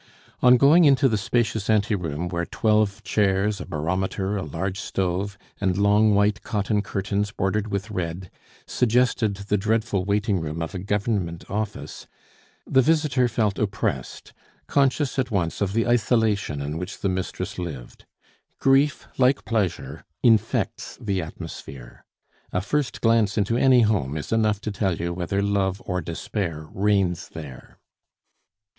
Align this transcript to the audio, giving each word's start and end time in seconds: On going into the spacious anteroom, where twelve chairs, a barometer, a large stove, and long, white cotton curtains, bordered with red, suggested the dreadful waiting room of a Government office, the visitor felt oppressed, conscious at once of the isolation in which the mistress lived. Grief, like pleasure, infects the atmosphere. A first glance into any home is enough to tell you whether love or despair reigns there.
On 0.41 0.57
going 0.57 0.83
into 0.85 1.07
the 1.07 1.15
spacious 1.15 1.69
anteroom, 1.69 2.27
where 2.27 2.43
twelve 2.47 3.03
chairs, 3.03 3.61
a 3.61 3.67
barometer, 3.67 4.35
a 4.35 4.41
large 4.41 4.79
stove, 4.79 5.37
and 5.59 5.77
long, 5.77 6.15
white 6.15 6.41
cotton 6.41 6.81
curtains, 6.81 7.29
bordered 7.29 7.67
with 7.67 7.91
red, 7.91 8.31
suggested 8.65 9.35
the 9.35 9.57
dreadful 9.57 10.03
waiting 10.03 10.39
room 10.39 10.59
of 10.63 10.73
a 10.73 10.79
Government 10.79 11.47
office, 11.51 12.07
the 12.65 12.81
visitor 12.81 13.27
felt 13.27 13.59
oppressed, 13.59 14.33
conscious 14.65 15.19
at 15.19 15.29
once 15.29 15.61
of 15.61 15.73
the 15.73 15.87
isolation 15.87 16.61
in 16.63 16.79
which 16.79 17.01
the 17.01 17.07
mistress 17.07 17.59
lived. 17.59 18.05
Grief, 18.57 19.07
like 19.19 19.45
pleasure, 19.45 20.03
infects 20.23 20.97
the 20.99 21.21
atmosphere. 21.21 22.03
A 22.51 22.61
first 22.61 23.01
glance 23.01 23.37
into 23.37 23.55
any 23.55 23.81
home 23.81 24.17
is 24.17 24.31
enough 24.31 24.59
to 24.61 24.71
tell 24.71 24.95
you 24.95 25.13
whether 25.13 25.43
love 25.43 25.79
or 25.85 26.01
despair 26.01 26.65
reigns 26.73 27.29
there. 27.29 27.77